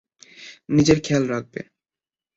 [0.69, 1.61] নিজের খেয়াল রাখবে।